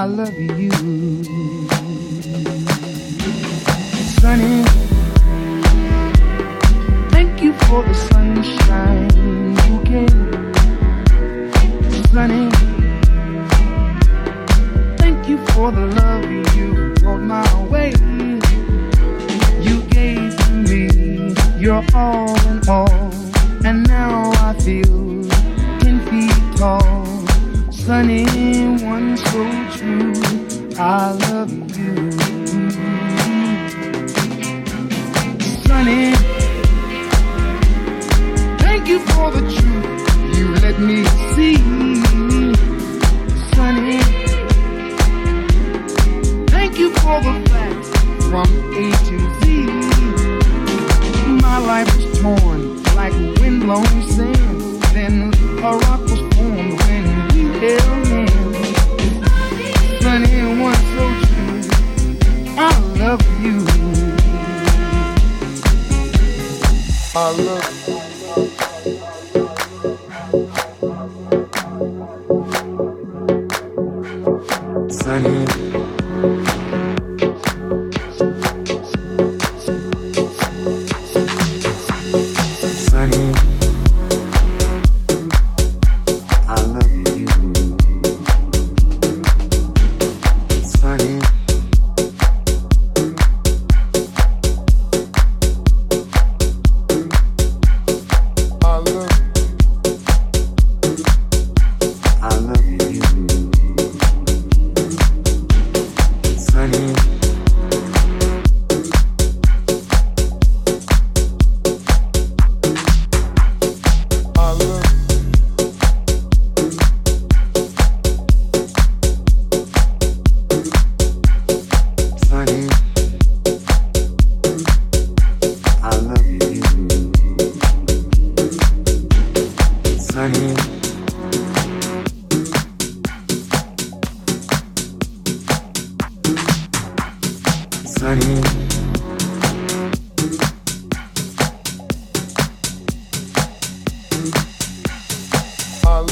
[0.00, 0.99] I love you.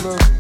[0.05, 0.38] look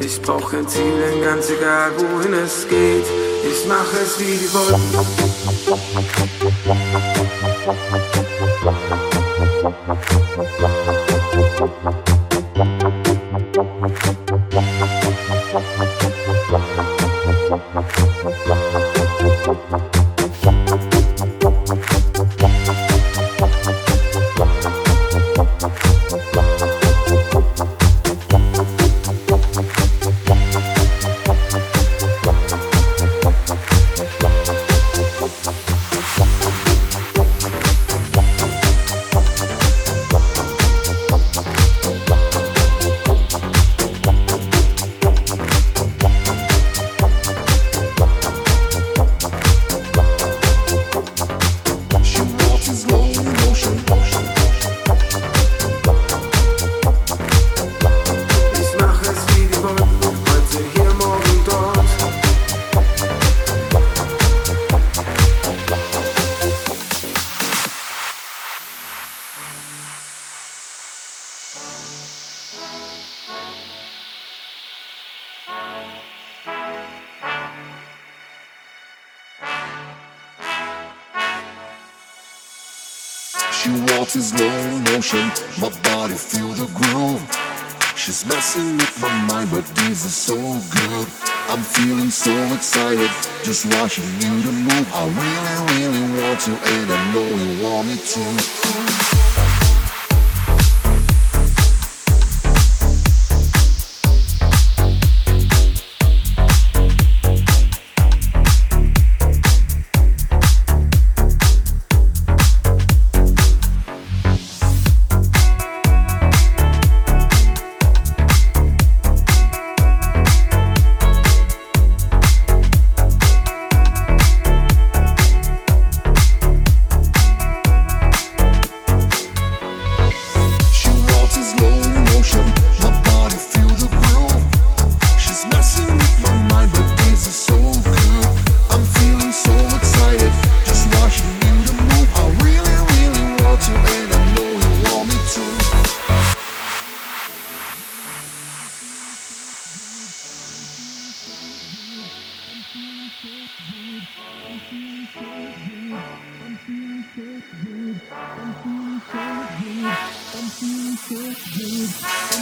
[0.00, 3.06] Ich brauch kein Ziel, denn ganz egal wohin es geht,
[3.42, 4.96] ich mach es wie die Wolken.
[93.70, 97.96] watching you to move I really, really want to and I know you want me
[97.96, 98.55] to.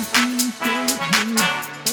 [0.04, 1.83] something good.